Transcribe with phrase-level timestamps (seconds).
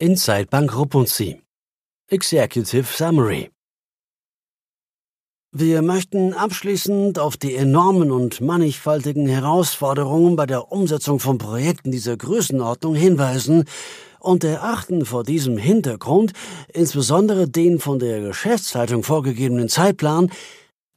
[0.00, 1.42] Inside Bank Rupunzi.
[2.08, 3.50] Executive Summary.
[5.50, 12.16] Wir möchten abschließend auf die enormen und mannigfaltigen Herausforderungen bei der Umsetzung von Projekten dieser
[12.16, 13.64] Größenordnung hinweisen
[14.20, 16.32] und erachten vor diesem Hintergrund
[16.72, 20.30] insbesondere den von der Geschäftsleitung vorgegebenen Zeitplan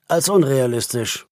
[0.10, 1.26] als unrealistisch.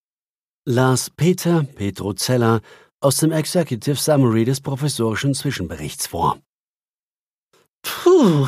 [0.65, 2.61] Las Peter Petrozella
[2.99, 6.39] aus dem Executive Summary des professorischen Zwischenberichts vor.
[7.84, 8.48] Puh,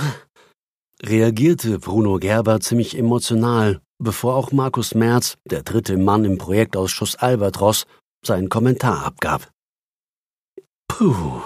[1.03, 7.85] reagierte Bruno Gerber ziemlich emotional, bevor auch Markus Merz, der dritte Mann im Projektausschuss Albatros,
[8.25, 9.51] seinen Kommentar abgab.
[10.87, 11.41] Puh,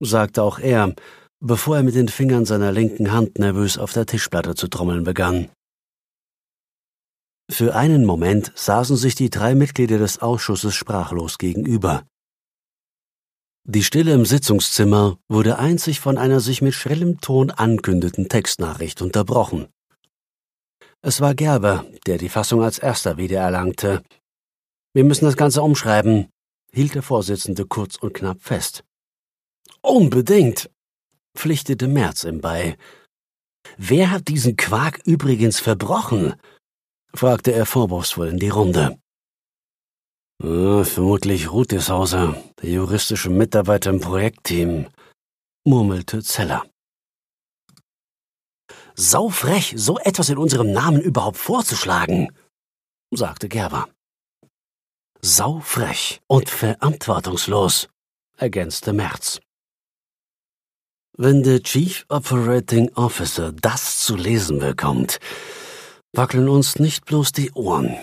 [0.00, 0.94] sagte auch er,
[1.40, 5.50] bevor er mit den Fingern seiner linken Hand nervös auf der Tischplatte zu trommeln begann.
[7.50, 12.04] Für einen Moment saßen sich die drei Mitglieder des Ausschusses sprachlos gegenüber.
[13.64, 19.68] Die Stille im Sitzungszimmer wurde einzig von einer sich mit schrillem Ton ankündeten Textnachricht unterbrochen.
[21.02, 24.02] Es war Gerber, der die Fassung als erster wiedererlangte.
[24.92, 26.28] Wir müssen das Ganze umschreiben,
[26.72, 28.82] hielt der Vorsitzende kurz und knapp fest.
[29.82, 30.70] Unbedingt,
[31.34, 32.76] pflichtete Merz ihm bei.
[33.76, 36.34] Wer hat diesen Quark übrigens verbrochen?
[37.14, 38.98] fragte er vorwurfsvoll in die Runde.
[40.42, 44.86] Ja, vermutlich Rutishauser, der juristische Mitarbeiter im Projektteam,
[45.64, 46.64] murmelte Zeller.
[48.94, 52.32] Saufrech, so etwas in unserem Namen überhaupt vorzuschlagen,
[53.10, 53.88] sagte Gerber.
[55.20, 57.88] Saufrech und verantwortungslos,
[58.38, 59.40] ergänzte Merz.
[61.18, 65.18] Wenn der Chief Operating Officer das zu lesen bekommt,
[66.14, 67.98] wackeln uns nicht bloß die Ohren,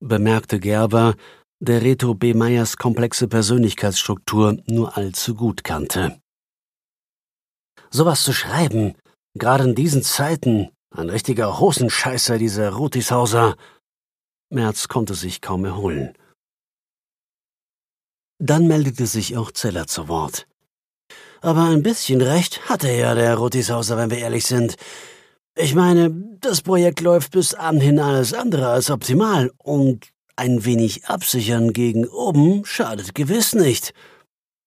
[0.00, 1.14] bemerkte Gerber,
[1.60, 2.34] der Reto B.
[2.34, 6.20] Meyers komplexe Persönlichkeitsstruktur nur allzu gut kannte.
[7.90, 8.94] Sowas zu schreiben,
[9.34, 13.56] gerade in diesen Zeiten, ein richtiger Hosenscheißer, dieser Rutishauser.
[14.50, 16.14] Merz konnte sich kaum erholen.
[18.38, 20.46] Dann meldete sich auch Zeller zu Wort.
[21.40, 24.76] Aber ein bisschen recht hatte ja der Rutishauser, wenn wir ehrlich sind.
[25.56, 30.08] Ich meine, das Projekt läuft bis anhin alles andere als optimal und
[30.38, 33.92] ein wenig absichern gegen oben schadet gewiss nicht,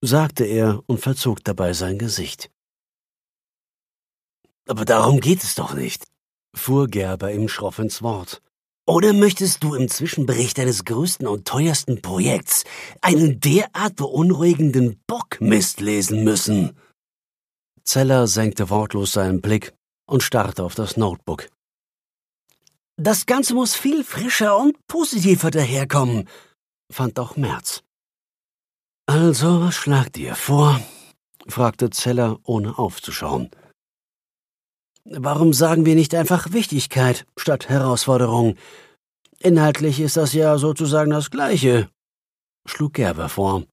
[0.02, 2.52] sagte er und verzog dabei sein Gesicht.
[4.68, 6.06] Aber darum geht es doch nicht,
[6.54, 8.42] fuhr Gerber ihm schroff ins Wort.
[8.86, 12.66] Oder möchtest du im Zwischenbericht deines größten und teuersten Projekts
[13.02, 16.78] einen derart beunruhigenden Bockmist lesen müssen?
[17.84, 19.74] Zeller senkte wortlos seinen Blick
[20.06, 21.48] und starrte auf das Notebook.
[23.04, 26.30] Das Ganze muss viel frischer und positiver daherkommen,
[26.92, 27.82] fand auch Merz.
[29.08, 30.80] Also, was schlagt ihr vor?
[31.48, 33.50] fragte Zeller, ohne aufzuschauen.
[35.04, 38.56] Warum sagen wir nicht einfach Wichtigkeit statt Herausforderung?
[39.40, 41.90] Inhaltlich ist das ja sozusagen das Gleiche,
[42.68, 43.64] schlug Gerber vor.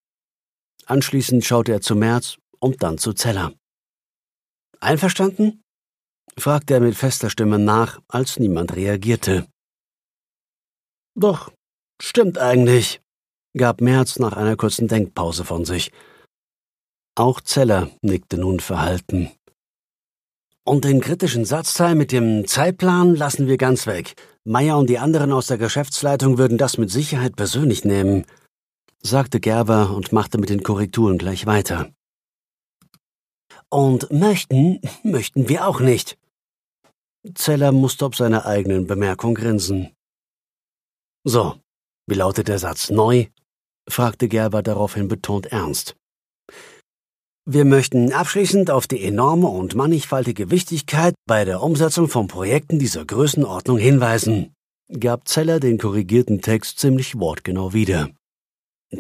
[0.87, 3.53] Anschließend schaute er zu Merz und dann zu Zeller.
[4.81, 5.61] Einverstanden?
[6.37, 9.47] Fragte er mit fester Stimme nach, als niemand reagierte.
[11.15, 11.51] Doch,
[12.01, 13.01] stimmt eigentlich,
[13.57, 15.91] gab Merz nach einer kurzen Denkpause von sich.
[17.17, 19.31] Auch Zeller nickte nun verhalten.
[20.65, 24.15] Und den kritischen Satzteil mit dem Zeitplan lassen wir ganz weg.
[24.45, 28.27] Meier und die anderen aus der Geschäftsleitung würden das mit Sicherheit persönlich nehmen,
[29.03, 31.91] sagte Gerber und machte mit den Korrekturen gleich weiter.
[33.71, 36.19] Und möchten, möchten wir auch nicht.
[37.35, 39.95] Zeller musste ob seiner eigenen Bemerkung grinsen.
[41.25, 41.61] So,
[42.07, 43.27] wie lautet der Satz neu?
[43.89, 45.97] fragte Gerber daraufhin betont ernst.
[47.45, 53.07] Wir möchten abschließend auf die enorme und mannigfaltige Wichtigkeit bei der Umsetzung von Projekten dieser
[53.07, 54.55] Größenordnung hinweisen,
[55.01, 58.11] gab Zeller den korrigierten Text ziemlich wortgenau wieder.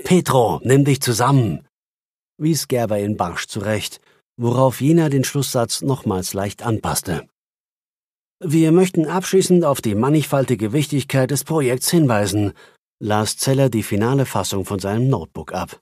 [0.04, 1.66] Petro, nimm dich zusammen,
[2.38, 4.00] wies Gerber in barsch zurecht,
[4.38, 7.28] worauf jener den Schlusssatz nochmals leicht anpasste.
[8.40, 12.52] Wir möchten abschließend auf die mannigfaltige Wichtigkeit des Projekts hinweisen,
[13.00, 15.80] las Zeller die finale Fassung von seinem Notebook ab.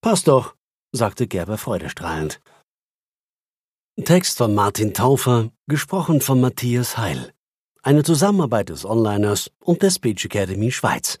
[0.00, 0.56] Passt doch,
[0.92, 2.40] sagte Gerber freudestrahlend.
[4.04, 7.34] Text von Martin Taufer, gesprochen von Matthias Heil.
[7.82, 11.20] Eine Zusammenarbeit des Onliners und der Speech Academy Schweiz.